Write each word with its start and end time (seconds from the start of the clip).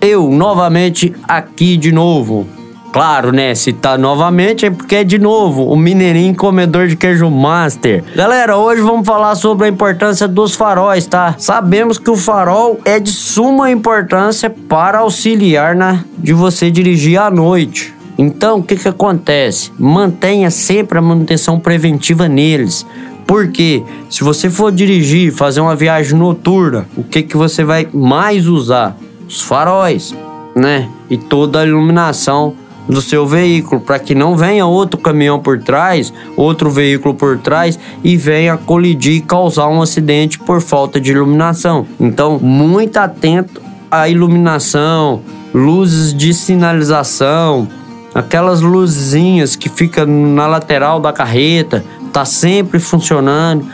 Eu 0.00 0.30
novamente 0.30 1.14
aqui 1.28 1.76
de 1.76 1.92
novo. 1.92 2.46
Claro, 2.90 3.32
né? 3.32 3.54
Se 3.54 3.72
tá 3.72 3.98
novamente 3.98 4.64
é 4.64 4.70
porque 4.70 4.96
é 4.96 5.04
de 5.04 5.18
novo 5.18 5.64
o 5.64 5.76
Mineirinho 5.76 6.34
comedor 6.34 6.88
de 6.88 6.96
queijo 6.96 7.30
master. 7.30 8.02
Galera, 8.16 8.56
hoje 8.56 8.80
vamos 8.80 9.06
falar 9.06 9.34
sobre 9.34 9.66
a 9.66 9.68
importância 9.68 10.26
dos 10.26 10.54
faróis, 10.54 11.06
tá? 11.06 11.34
Sabemos 11.38 11.98
que 11.98 12.10
o 12.10 12.16
farol 12.16 12.80
é 12.84 12.98
de 12.98 13.10
suma 13.10 13.70
importância 13.70 14.48
para 14.48 15.00
auxiliar 15.00 15.76
na 15.76 16.02
de 16.16 16.32
você 16.32 16.70
dirigir 16.70 17.20
à 17.20 17.30
noite. 17.30 17.94
Então, 18.16 18.58
o 18.58 18.62
que 18.62 18.76
que 18.76 18.88
acontece? 18.88 19.70
Mantenha 19.78 20.50
sempre 20.50 20.98
a 20.98 21.02
manutenção 21.02 21.60
preventiva 21.60 22.26
neles. 22.26 22.86
Porque 23.26 23.84
se 24.08 24.24
você 24.24 24.50
for 24.50 24.72
dirigir, 24.72 25.30
fazer 25.30 25.60
uma 25.60 25.76
viagem 25.76 26.18
noturna, 26.18 26.86
o 26.96 27.04
que 27.04 27.22
que 27.22 27.36
você 27.36 27.62
vai 27.62 27.86
mais 27.92 28.48
usar? 28.48 28.96
Os 29.30 29.42
faróis, 29.42 30.12
né? 30.56 30.88
E 31.08 31.16
toda 31.16 31.60
a 31.60 31.64
iluminação 31.64 32.52
do 32.88 33.00
seu 33.00 33.24
veículo, 33.28 33.80
para 33.80 34.00
que 34.00 34.12
não 34.12 34.36
venha 34.36 34.66
outro 34.66 34.98
caminhão 34.98 35.38
por 35.38 35.60
trás, 35.60 36.12
outro 36.36 36.68
veículo 36.68 37.14
por 37.14 37.38
trás 37.38 37.78
e 38.02 38.16
venha 38.16 38.56
colidir 38.56 39.18
e 39.18 39.20
causar 39.20 39.68
um 39.68 39.80
acidente 39.80 40.36
por 40.36 40.60
falta 40.60 41.00
de 41.00 41.12
iluminação. 41.12 41.86
Então, 42.00 42.40
muito 42.40 42.96
atento 42.96 43.62
à 43.88 44.08
iluminação, 44.08 45.22
luzes 45.54 46.12
de 46.12 46.34
sinalização, 46.34 47.68
aquelas 48.12 48.60
luzinhas 48.60 49.54
que 49.54 49.68
fica 49.68 50.04
na 50.04 50.48
lateral 50.48 50.98
da 50.98 51.12
carreta, 51.12 51.84
tá 52.12 52.24
sempre 52.24 52.80
funcionando 52.80 53.64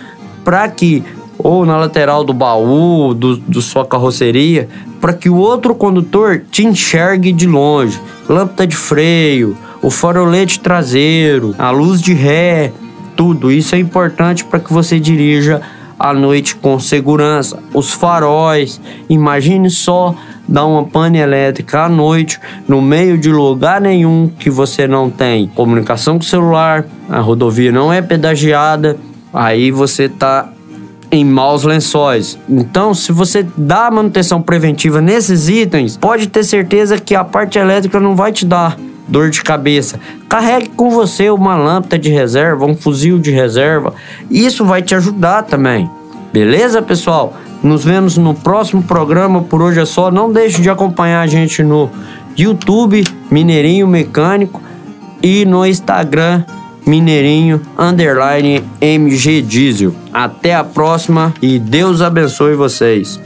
para 0.45 0.69
que 0.69 1.03
ou 1.47 1.65
na 1.65 1.77
lateral 1.77 2.25
do 2.25 2.33
baú, 2.33 3.15
do, 3.15 3.37
do 3.37 3.63
sua 3.63 3.87
carroceria, 3.87 4.69
para 5.01 5.13
que 5.13 5.31
o 5.31 5.37
outro 5.37 5.77
condutor 5.77 6.43
te 6.51 6.67
enxergue 6.67 7.31
de 7.31 7.47
longe. 7.47 8.01
Lâmpada 8.29 8.67
de 8.67 8.75
freio, 8.75 9.57
o 9.81 9.89
farolete 9.89 10.59
traseiro, 10.59 11.55
a 11.57 11.71
luz 11.71 12.03
de 12.03 12.13
ré, 12.13 12.73
tudo 13.15 13.53
isso 13.53 13.77
é 13.77 13.79
importante 13.79 14.45
para 14.45 14.59
que 14.59 14.73
você 14.73 14.99
dirija 14.99 15.63
à 15.97 16.13
noite 16.13 16.57
com 16.57 16.81
segurança. 16.81 17.63
Os 17.73 17.93
faróis, 17.93 18.81
imagine 19.09 19.71
só 19.71 20.17
dar 20.49 20.67
uma 20.67 20.83
pane 20.83 21.19
elétrica 21.19 21.85
à 21.85 21.89
noite 21.89 22.41
no 22.67 22.83
meio 22.83 23.17
de 23.17 23.31
lugar 23.31 23.81
nenhum 23.81 24.29
que 24.37 24.51
você 24.51 24.89
não 24.89 25.09
tem 25.09 25.47
comunicação 25.55 26.15
com 26.15 26.25
o 26.25 26.27
celular, 26.27 26.85
a 27.09 27.21
rodovia 27.21 27.71
não 27.71 27.93
é 27.93 28.03
pedagiada, 28.03 28.97
aí 29.33 29.71
você 29.71 30.09
tá 30.09 30.51
em 31.17 31.25
maus 31.25 31.65
lençóis. 31.65 32.39
Então, 32.49 32.95
se 32.95 33.13
você 33.13 33.47
dá 33.57 33.91
manutenção 33.91 34.41
preventiva 34.41 35.01
nesses 35.01 35.49
itens, 35.49 35.97
pode 35.97 36.29
ter 36.29 36.45
certeza 36.45 36.99
que 36.99 37.15
a 37.15 37.25
parte 37.25 37.59
elétrica 37.59 37.99
não 37.99 38.15
vai 38.15 38.33
te 38.33 38.45
dar 38.45 38.77
dor 39.09 39.31
de 39.31 39.43
cabeça. 39.43 40.01
Carregue 40.29 40.69
com 40.71 40.91
você 40.91 41.31
uma 41.31 41.57
lâmpada 41.57 41.99
de 41.99 42.11
reserva, 42.11 42.65
um 42.65 42.77
fuzil 42.77 43.19
de 43.19 43.31
reserva. 43.31 43.95
Isso 44.31 44.65
vai 44.65 44.83
te 44.83 44.95
ajudar 44.95 45.43
também. 45.43 45.89
Beleza, 46.33 46.83
pessoal? 46.83 47.35
Nos 47.63 47.85
vemos 47.85 48.17
no 48.17 48.35
próximo 48.35 48.83
programa. 48.83 49.43
Por 49.43 49.63
hoje 49.63 49.81
é 49.81 49.85
só. 49.85 50.11
Não 50.11 50.33
deixe 50.33 50.61
de 50.61 50.69
acompanhar 50.69 51.23
a 51.23 51.27
gente 51.27 51.63
no 51.63 51.91
YouTube 52.37 53.05
Mineirinho 53.31 53.87
Mecânico 53.87 54.61
e 55.23 55.45
no 55.45 55.65
Instagram 55.65 56.45
Mineirinho 56.87 57.61
underline 57.77 58.65
MG 58.81 59.43
Diesel. 59.43 59.93
Até 60.13 60.55
a 60.55 60.63
próxima 60.63 61.35
e 61.43 61.59
Deus 61.59 62.01
abençoe 62.01 62.55
vocês. 62.55 63.21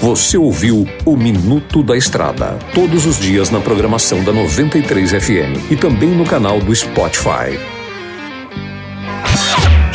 Você 0.00 0.38
ouviu 0.38 0.86
o 1.04 1.16
Minuto 1.16 1.82
da 1.82 1.96
Estrada, 1.96 2.58
todos 2.74 3.04
os 3.04 3.18
dias 3.18 3.50
na 3.50 3.60
programação 3.60 4.22
da 4.22 4.32
93 4.32 5.10
FM 5.10 5.70
e 5.70 5.76
também 5.76 6.10
no 6.10 6.24
canal 6.24 6.60
do 6.60 6.74
Spotify. 6.74 7.77